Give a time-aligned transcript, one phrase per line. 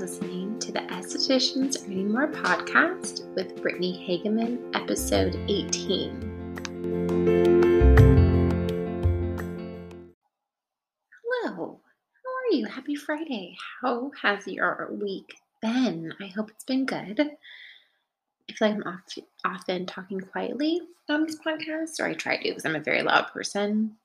[0.00, 6.18] listening to the Estheticians Earning More podcast with Brittany Hageman, episode 18.
[11.22, 11.80] Hello,
[12.24, 12.64] how are you?
[12.64, 13.54] Happy Friday.
[13.82, 16.14] How has your week been?
[16.18, 17.20] I hope it's been good.
[17.20, 19.02] I feel like I'm
[19.44, 20.80] often talking quietly
[21.10, 23.98] on this podcast, or I try to because I'm a very loud person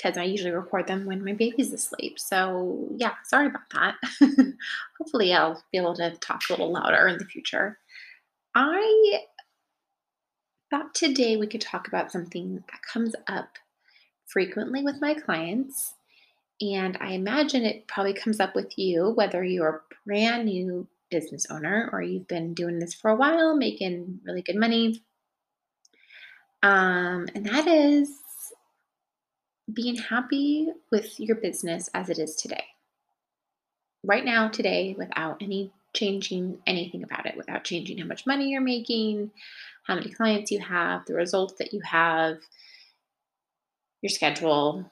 [0.00, 2.18] because I usually record them when my baby's asleep.
[2.18, 3.96] So, yeah, sorry about that.
[4.98, 7.78] Hopefully, I'll be able to talk a little louder in the future.
[8.54, 9.20] I
[10.70, 13.58] thought today we could talk about something that comes up
[14.26, 15.94] frequently with my clients.
[16.60, 21.46] And I imagine it probably comes up with you, whether you're a brand new business
[21.50, 25.02] owner or you've been doing this for a while, making really good money.
[26.62, 28.10] Um, and that is
[29.72, 32.64] being happy with your business as it is today.
[34.04, 38.60] Right now, today, without any changing anything about it, without changing how much money you're
[38.60, 39.30] making,
[39.84, 42.38] how many clients you have, the results that you have,
[44.02, 44.90] your schedule,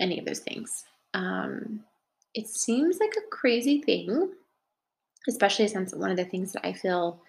[0.00, 0.84] any of those things.
[1.14, 1.80] Um,
[2.34, 4.30] it seems like a crazy thing,
[5.28, 7.20] especially since one of the things that I feel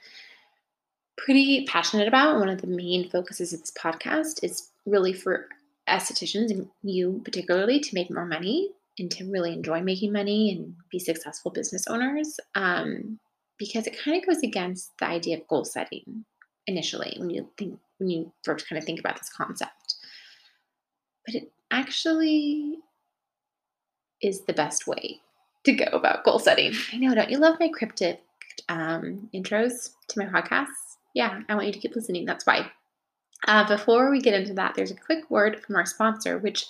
[1.17, 5.47] pretty passionate about, one of the main focuses of this podcast is really for
[5.91, 10.75] estheticians and you particularly to make more money and to really enjoy making money and
[10.91, 13.19] be successful business owners um,
[13.57, 16.25] because it kind of goes against the idea of goal setting
[16.67, 19.95] initially when you think when you first kind of think about this concept.
[21.25, 22.79] But it actually
[24.21, 25.19] is the best way
[25.63, 26.73] to go about goal setting.
[26.91, 28.21] I know don't you love my cryptic
[28.69, 30.91] um, intros to my podcasts?
[31.13, 32.71] Yeah i want you to keep listening that's why
[33.47, 36.65] uh, before we get into that, there's a quick word from our sponsor, which,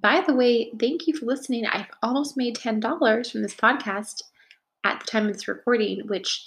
[0.00, 1.66] by the way, thank you for listening.
[1.66, 4.22] I've almost made $10 from this podcast
[4.84, 6.46] at the time of this recording, which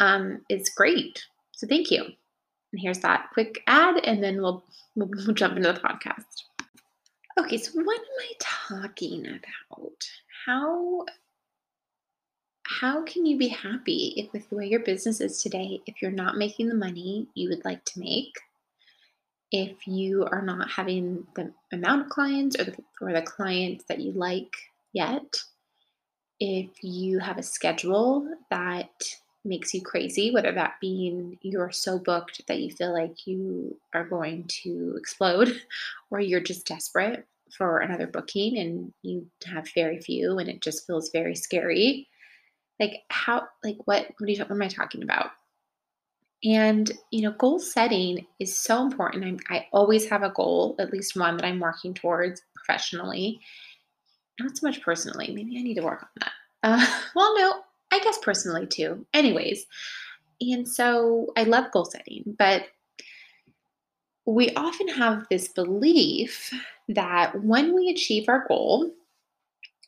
[0.00, 1.24] um, is great.
[1.52, 2.04] So thank you.
[2.04, 4.64] And here's that quick ad, and then we'll,
[4.96, 6.44] we'll, we'll jump into the podcast.
[7.38, 10.10] Okay, so what am I talking about?
[10.46, 11.04] How
[12.80, 16.10] how can you be happy if with the way your business is today if you're
[16.10, 18.32] not making the money you would like to make
[19.52, 24.00] if you are not having the amount of clients or the, or the clients that
[24.00, 24.54] you like
[24.92, 25.36] yet,
[26.38, 28.90] if you have a schedule that
[29.44, 34.04] makes you crazy, whether that being you're so booked that you feel like you are
[34.04, 35.60] going to explode,
[36.10, 40.86] or you're just desperate for another booking and you have very few and it just
[40.86, 42.08] feels very scary.
[42.78, 45.32] Like how like what what, you, what am I talking about?
[46.42, 49.42] And, you know, goal setting is so important.
[49.50, 53.40] I, I always have a goal, at least one that I'm working towards professionally,
[54.38, 55.32] not so much personally.
[55.34, 56.32] Maybe I need to work on that.
[56.62, 57.60] Uh, well, no,
[57.92, 59.04] I guess personally too.
[59.12, 59.66] Anyways,
[60.40, 62.64] and so I love goal setting, but
[64.26, 66.52] we often have this belief
[66.88, 68.90] that when we achieve our goal,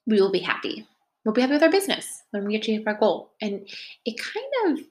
[0.06, 0.86] we will be happy.
[1.24, 3.32] We'll be happy with our business when we achieve our goal.
[3.40, 3.68] And
[4.04, 4.84] it kind of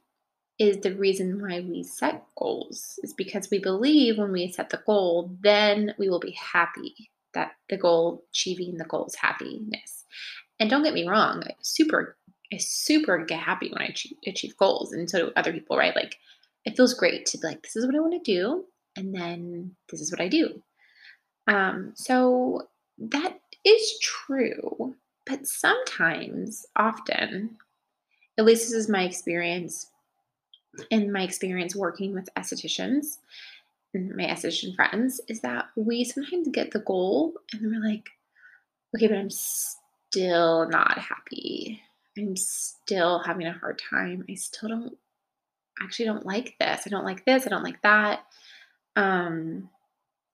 [0.61, 4.81] is the reason why we set goals is because we believe when we set the
[4.85, 10.05] goal then we will be happy that the goal achieving the goal's happiness.
[10.59, 12.15] And don't get me wrong I super
[12.53, 15.95] I super get happy when I achieve, achieve goals and so do other people right?
[15.95, 16.17] Like
[16.63, 19.75] it feels great to be like this is what I want to do and then
[19.89, 20.61] this is what I do.
[21.47, 22.67] Um so
[22.99, 24.93] that is true
[25.25, 27.57] but sometimes often
[28.37, 29.87] at least this is my experience
[30.89, 33.17] in my experience working with estheticians
[33.93, 38.09] and my esthetician friends is that we sometimes get the goal and we're like,
[38.95, 41.81] okay, but I'm still not happy.
[42.17, 44.25] I'm still having a hard time.
[44.29, 44.97] I still don't
[45.81, 46.83] actually don't like this.
[46.85, 47.45] I don't like this.
[47.45, 48.21] I don't like that.
[48.95, 49.69] Um,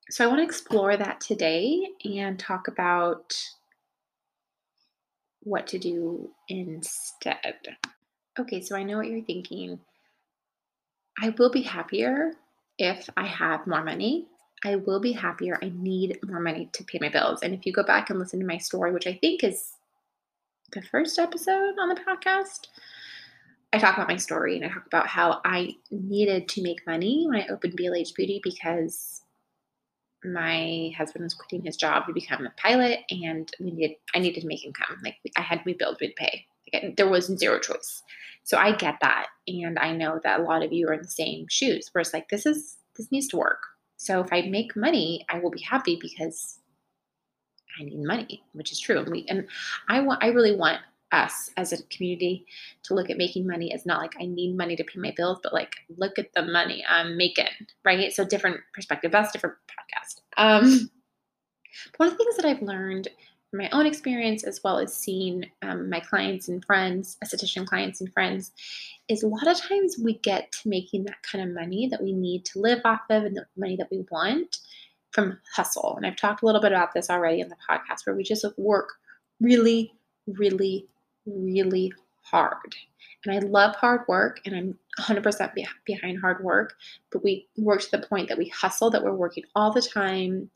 [0.10, 3.38] so I want to explore that today and talk about
[5.42, 7.78] what to do instead.
[8.40, 9.80] Okay, so I know what you're thinking.
[11.20, 12.34] I will be happier
[12.78, 14.28] if I have more money.
[14.64, 15.60] I will be happier.
[15.62, 17.42] I need more money to pay my bills.
[17.42, 19.74] And if you go back and listen to my story, which I think is
[20.74, 22.68] the first episode on the podcast,
[23.74, 27.26] I talk about my story and I talk about how I needed to make money
[27.28, 29.22] when I opened BLH Beauty because
[30.24, 34.42] my husband was quitting his job to become a pilot and we needed I needed
[34.42, 34.98] to make income.
[35.04, 36.46] Like I had we bills we'd pay.
[36.96, 38.04] There was zero choice.
[38.48, 39.28] So I get that.
[39.46, 42.14] And I know that a lot of you are in the same shoes where it's
[42.14, 43.60] like, this is, this needs to work.
[43.98, 46.60] So if I make money, I will be happy because
[47.78, 49.00] I need money, which is true.
[49.00, 49.46] And we, and
[49.90, 50.80] I want, I really want
[51.12, 52.46] us as a community
[52.84, 55.40] to look at making money as not like I need money to pay my bills,
[55.44, 57.48] but like look at the money I'm making,
[57.84, 58.14] right?
[58.14, 59.12] So different perspective.
[59.12, 60.22] That's different podcast.
[60.38, 60.90] Um,
[61.98, 63.10] one of the things that I've learned
[63.50, 68.02] from my own experience, as well as seeing um, my clients and friends, esthetician clients
[68.02, 68.52] and friends,
[69.08, 72.12] is a lot of times we get to making that kind of money that we
[72.12, 74.58] need to live off of and the money that we want
[75.12, 75.96] from hustle.
[75.96, 78.46] And I've talked a little bit about this already in the podcast where we just
[78.58, 78.90] work
[79.40, 79.94] really,
[80.28, 80.88] really,
[81.26, 82.76] really hard.
[83.26, 85.54] And I love hard work and I'm 100%
[85.86, 86.76] behind hard work,
[87.12, 90.50] but we work to the point that we hustle, that we're working all the time,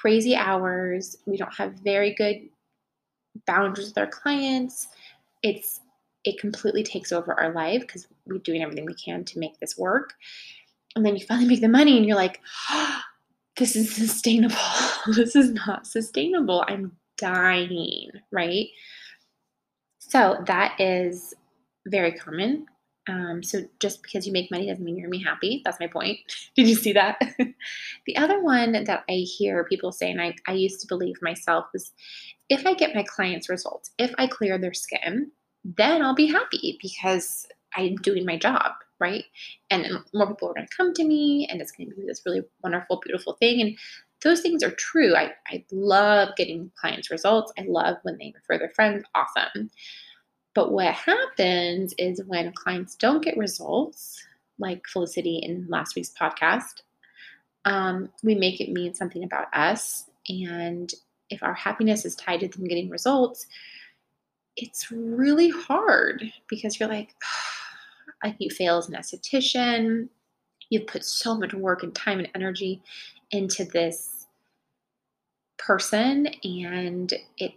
[0.00, 1.16] crazy hours.
[1.26, 2.48] We don't have very good
[3.46, 4.88] boundaries with our clients.
[5.42, 5.80] It's
[6.24, 9.78] it completely takes over our life because we're doing everything we can to make this
[9.78, 10.14] work.
[10.96, 12.40] And then you finally make the money and you're like,
[12.70, 13.00] oh,
[13.56, 14.56] this is sustainable.
[15.14, 16.64] this is not sustainable.
[16.66, 18.66] I'm dying, right?
[19.98, 21.32] So that is
[21.86, 22.66] very common.
[23.08, 25.62] Um, so just because you make money doesn't mean you're gonna be happy.
[25.64, 26.18] That's my point.
[26.56, 27.20] Did you see that?
[28.06, 31.66] the other one that I hear people say, and I, I used to believe myself,
[31.72, 31.92] was
[32.48, 35.30] if I get my clients results, if I clear their skin,
[35.64, 39.24] then I'll be happy because I'm doing my job, right?
[39.70, 42.22] And more people are going to come to me, and it's going to be this
[42.24, 43.60] really wonderful, beautiful thing.
[43.60, 43.78] And
[44.22, 45.14] those things are true.
[45.14, 47.52] I, I love getting clients' results.
[47.58, 49.04] I love when they refer their friends.
[49.14, 49.70] Awesome.
[50.56, 54.24] But what happens is when clients don't get results,
[54.58, 56.80] like Felicity in last week's podcast,
[57.66, 60.08] um, we make it mean something about us.
[60.30, 60.90] And
[61.28, 63.46] if our happiness is tied to them getting results,
[64.56, 67.14] it's really hard because you're like,
[68.24, 70.08] like you fail as an esthetician.
[70.70, 72.82] You've put so much work and time and energy
[73.30, 74.26] into this
[75.58, 77.52] person, and it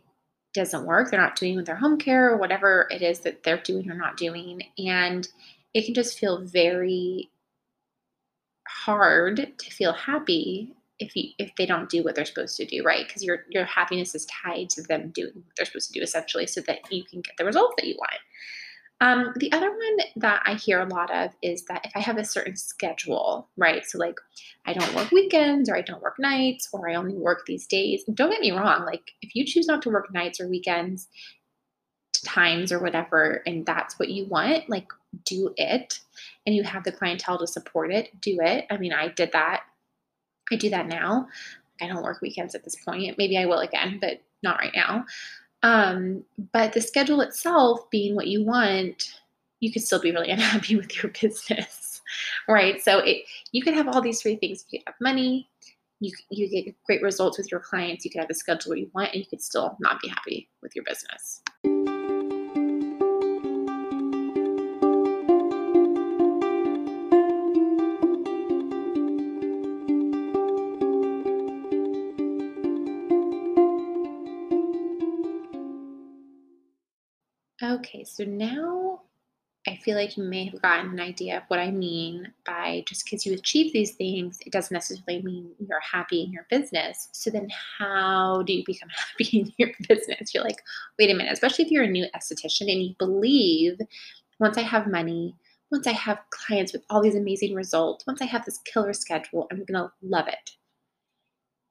[0.54, 1.12] doesn't work.
[1.12, 3.96] They're not doing with their home care or whatever it is that they're doing or
[3.96, 4.64] not doing.
[4.78, 5.28] And
[5.74, 7.30] it can just feel very
[8.68, 12.84] hard to feel happy if you if they don't do what they're supposed to do
[12.84, 16.04] right because your your happiness is tied to them doing what they're supposed to do
[16.04, 18.20] essentially so that you can get the results that you want
[19.02, 22.18] um, the other one that I hear a lot of is that if I have
[22.18, 23.86] a certain schedule, right?
[23.86, 24.16] So, like,
[24.66, 28.04] I don't work weekends or I don't work nights or I only work these days.
[28.14, 28.86] Don't get me wrong.
[28.86, 31.08] Like, if you choose not to work nights or weekends,
[32.26, 34.88] times or whatever, and that's what you want, like,
[35.26, 36.00] do it.
[36.46, 38.66] And you have the clientele to support it, do it.
[38.70, 39.64] I mean, I did that
[40.52, 41.28] I do that now.
[41.82, 43.18] I don't work weekends at this point.
[43.18, 45.06] Maybe I will again, but not right now.
[45.64, 46.24] Um,
[46.54, 49.20] but the schedule itself being what you want,
[49.60, 52.02] you could still be really unhappy with your business,
[52.48, 52.82] right?
[52.82, 54.66] So it you can have all these three things.
[54.70, 55.50] You have money,
[56.00, 59.14] you you get great results with your clients, you could have the schedule you want,
[59.14, 61.42] and you could still not be happy with your business.
[77.70, 79.02] Okay, so now
[79.68, 83.06] I feel like you may have gotten an idea of what I mean by just
[83.06, 87.10] because you achieve these things, it doesn't necessarily mean you're happy in your business.
[87.12, 88.90] So then, how do you become
[89.20, 90.34] happy in your business?
[90.34, 90.64] You're like,
[90.98, 93.80] wait a minute, especially if you're a new esthetician and you believe
[94.40, 95.36] once I have money,
[95.72, 99.48] once I have clients with all these amazing results, once I have this killer schedule,
[99.52, 100.52] I'm gonna love it.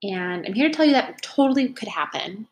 [0.04, 2.46] And I'm here to tell you that totally could happen,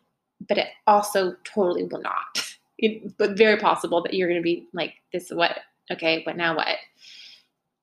[0.49, 2.43] but it also totally will not
[2.79, 5.59] it, but very possible that you're going to be like, this is what?
[5.91, 6.77] Okay, but now what?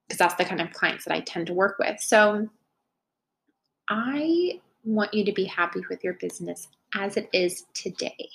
[0.07, 1.99] Because that's the kind of clients that I tend to work with.
[1.99, 2.49] So
[3.89, 8.29] I want you to be happy with your business as it is today.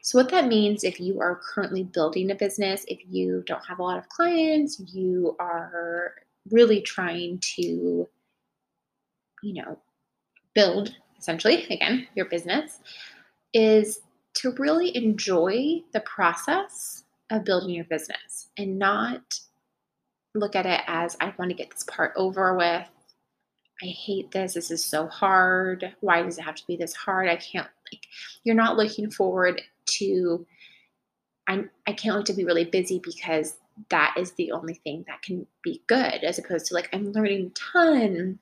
[0.00, 3.78] So, what that means if you are currently building a business, if you don't have
[3.78, 6.14] a lot of clients, you are
[6.50, 8.08] really trying to,
[9.42, 9.78] you know,
[10.54, 12.78] build essentially, again, your business,
[13.52, 14.00] is
[14.38, 19.40] to really enjoy the process of building your business and not
[20.34, 22.86] look at it as I want to get this part over with.
[23.82, 24.54] I hate this.
[24.54, 25.92] This is so hard.
[26.00, 27.28] Why does it have to be this hard?
[27.28, 28.06] I can't like
[28.44, 30.46] you're not looking forward to
[31.48, 33.56] I I can't wait to be really busy because
[33.90, 37.46] that is the only thing that can be good as opposed to like I'm learning
[37.46, 38.38] a ton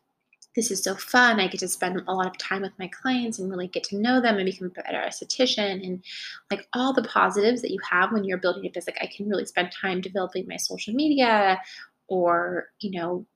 [0.57, 1.39] this is so fun.
[1.39, 3.99] I get to spend a lot of time with my clients and really get to
[3.99, 6.03] know them and become a better esthetician and
[6.51, 8.95] like all the positives that you have when you're building a business.
[8.95, 11.61] Like I can really spend time developing my social media
[12.09, 13.27] or, you know,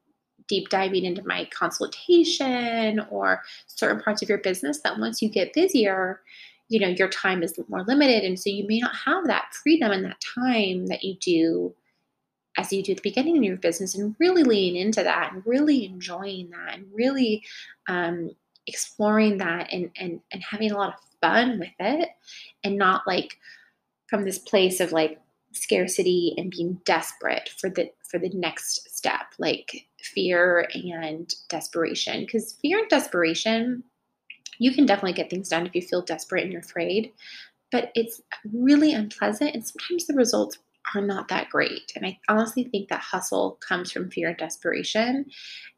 [0.49, 5.53] deep diving into my consultation or certain parts of your business that once you get
[5.53, 6.23] busier,
[6.69, 8.25] you know, your time is more limited.
[8.25, 11.75] And so you may not have that freedom and that time that you do
[12.61, 15.43] as you do at the beginning of your business and really lean into that and
[15.47, 17.43] really enjoying that and really
[17.89, 18.31] um,
[18.67, 22.09] exploring that and, and and having a lot of fun with it
[22.63, 23.39] and not like
[24.09, 25.21] from this place of like
[25.53, 32.21] scarcity and being desperate for the for the next step like fear and desperation.
[32.21, 33.85] Because fear and desperation
[34.59, 37.13] you can definitely get things done if you feel desperate and you're afraid
[37.73, 38.21] but it's
[38.53, 40.59] really unpleasant and sometimes the results
[40.95, 41.93] are not that great.
[41.95, 45.27] And I honestly think that hustle comes from fear and desperation.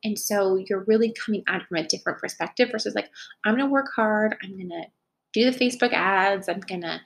[0.05, 3.11] And so you're really coming at it from a different perspective versus like,
[3.45, 4.37] I'm going to work hard.
[4.43, 4.85] I'm going to
[5.33, 6.49] do the Facebook ads.
[6.49, 7.01] I'm going to,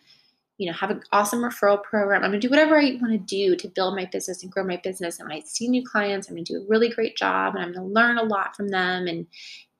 [0.59, 2.23] you know, have an awesome referral program.
[2.23, 4.65] I'm going to do whatever I want to do to build my business and grow
[4.65, 5.19] my business.
[5.19, 7.65] And when I see new clients, I'm going to do a really great job and
[7.65, 9.27] I'm going to learn a lot from them and,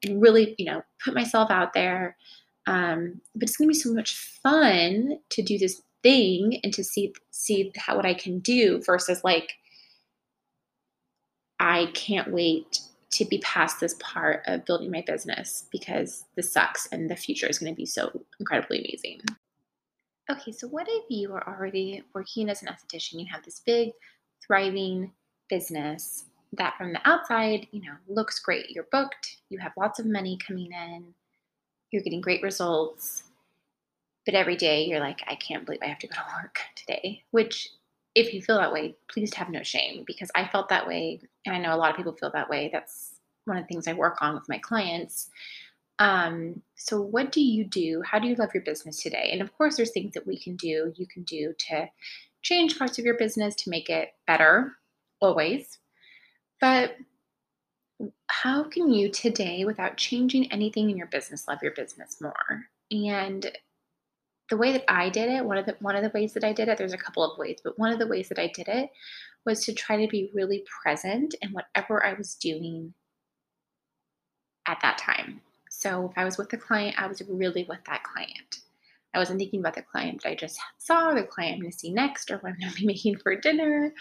[0.05, 2.17] and really, you know, put myself out there.
[2.67, 6.85] Um, but it's going to be so much fun to do this thing and to
[6.85, 9.55] see see how what I can do versus like
[11.59, 12.81] I can't wait
[13.13, 17.47] to be past this part of building my business because this sucks and the future
[17.47, 19.21] is going to be so incredibly amazing.
[20.31, 23.21] Okay, so what if you are already working as an esthetician?
[23.21, 23.91] You have this big,
[24.45, 25.13] thriving
[25.49, 28.71] business that from the outside, you know, looks great.
[28.71, 31.15] You're booked, you have lots of money coming in,
[31.91, 33.23] you're getting great results,
[34.27, 37.23] but every day you're like, I can't believe I have to go to work today.
[37.31, 37.69] Which,
[38.15, 41.21] if you feel that way, please have no shame because I felt that way.
[41.47, 42.69] And I know a lot of people feel that way.
[42.73, 43.15] That's
[43.45, 45.31] one of the things I work on with my clients.
[45.99, 48.03] Um, so, what do you do?
[48.05, 49.31] How do you love your business today?
[49.33, 51.89] And of course, there's things that we can do, you can do to
[52.43, 54.73] change parts of your business to make it better,
[55.21, 55.79] always.
[56.61, 56.97] But
[58.29, 62.67] how can you today, without changing anything in your business, love your business more?
[62.91, 63.51] And
[64.49, 66.53] the way that I did it, one of the one of the ways that I
[66.53, 68.69] did it, there's a couple of ways, but one of the ways that I did
[68.69, 68.91] it
[69.45, 72.95] was to try to be really present in whatever I was doing
[74.67, 75.41] at that time.
[75.71, 78.61] So if I was with a client, I was really with that client.
[79.15, 81.79] I wasn't thinking about the client that I just saw, the client I'm going to
[81.79, 83.93] see next, or what I'm going to be making for dinner,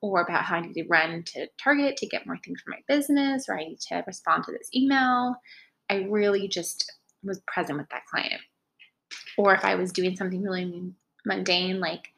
[0.00, 2.80] or about how I need to run to Target to get more things for my
[2.86, 5.34] business, or I need to respond to this email.
[5.88, 6.92] I really just
[7.22, 8.40] was present with that client
[9.40, 10.92] or if I was doing something really
[11.24, 12.12] mundane, like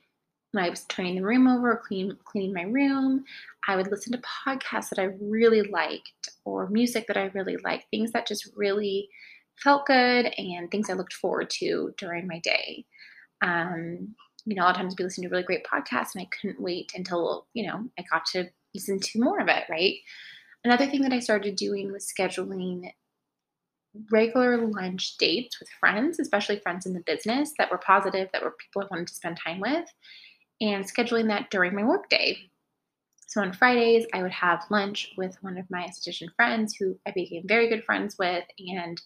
[0.50, 3.25] when I was turning the room over or clean, cleaning my room,
[3.69, 7.87] I would listen to podcasts that I really liked or music that I really liked,
[7.91, 9.09] things that just really
[9.55, 12.87] felt good and things I looked forward to during my day.
[13.41, 16.29] Um, you know, a lot of times we listen to really great podcasts and I
[16.41, 19.95] couldn't wait until, you know, I got to listen to more of it, right?
[20.64, 22.91] Another thing that I started doing was scheduling
[24.11, 28.57] regular lunch dates with friends, especially friends in the business that were positive, that were
[28.59, 29.87] people I wanted to spend time with,
[30.61, 32.39] and scheduling that during my workday.
[33.27, 37.13] So on Fridays, I would have lunch with one of my esthetician friends who I
[37.13, 39.01] became very good friends with, and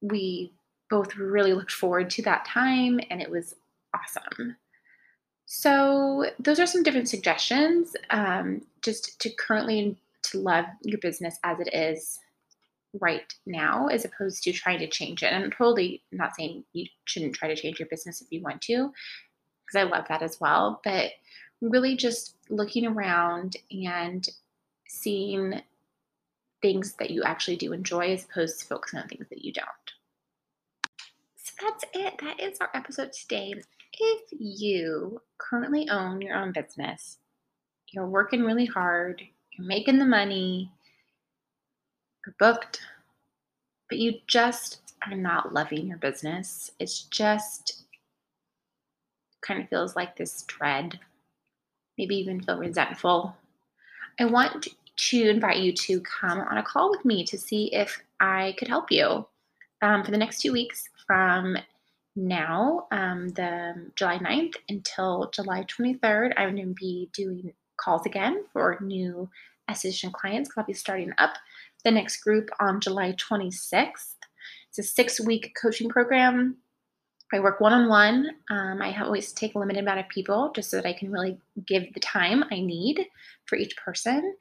[0.00, 0.52] we
[0.90, 3.54] both really looked forward to that time, and it was
[3.94, 4.56] awesome.
[5.46, 11.58] So those are some different suggestions, um, just to currently to love your business as
[11.60, 12.18] it is
[13.00, 15.32] right now as opposed to trying to change it.
[15.32, 18.62] And I'm totally not saying you shouldn't try to change your business if you want
[18.62, 18.92] to,
[19.66, 20.80] because I love that as well.
[20.84, 21.12] But
[21.60, 24.28] really just looking around and
[24.86, 25.60] seeing
[26.62, 29.66] things that you actually do enjoy as opposed to focusing on things that you don't.
[31.36, 32.14] So that's it.
[32.20, 33.54] That is our episode today.
[34.00, 37.18] If you currently own your own business,
[37.90, 40.70] you're working really hard, you're making the money,
[42.38, 42.80] booked,
[43.88, 46.70] but you just are not loving your business.
[46.78, 47.84] It's just
[49.42, 50.98] kind of feels like this dread,
[51.96, 53.36] maybe even feel resentful.
[54.20, 54.66] I want
[54.96, 58.68] to invite you to come on a call with me to see if I could
[58.68, 59.26] help you
[59.80, 61.56] um, for the next two weeks from
[62.16, 66.32] now, um, the July 9th until July 23rd.
[66.36, 69.30] I'm going to be doing calls again for new
[69.70, 71.34] esthetician clients because I'll be starting up
[71.84, 74.16] the next group on July 26th.
[74.68, 76.56] It's a six week coaching program.
[77.32, 78.30] I work one on one.
[78.50, 81.92] I always take a limited amount of people just so that I can really give
[81.92, 83.06] the time I need
[83.46, 84.34] for each person.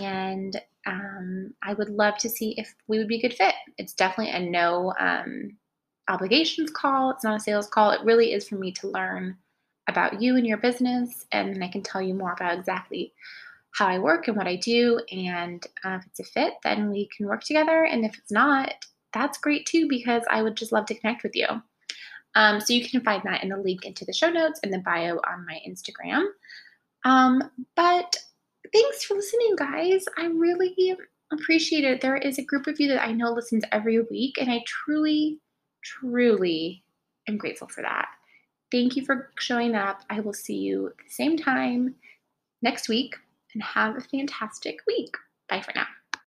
[0.00, 3.54] And um, I would love to see if we would be a good fit.
[3.78, 5.56] It's definitely a no um,
[6.08, 7.90] obligations call, it's not a sales call.
[7.90, 9.36] It really is for me to learn
[9.88, 13.12] about you and your business, and I can tell you more about exactly
[13.72, 15.00] how I work and what I do.
[15.10, 17.84] And uh, if it's a fit, then we can work together.
[17.84, 18.74] And if it's not,
[19.12, 21.46] that's great too, because I would just love to connect with you.
[22.34, 24.78] Um, so you can find that in the link into the show notes and the
[24.78, 26.24] bio on my Instagram.
[27.04, 28.16] Um, but
[28.72, 30.04] thanks for listening, guys.
[30.16, 30.94] I really
[31.32, 32.00] appreciate it.
[32.00, 35.40] There is a group of you that I know listens every week, and I truly,
[35.82, 36.84] truly
[37.28, 38.08] am grateful for that.
[38.70, 40.02] Thank you for showing up.
[40.08, 41.94] I will see you at the same time
[42.62, 43.16] next week
[43.54, 45.14] and have a fantastic week.
[45.48, 45.86] Bye for now.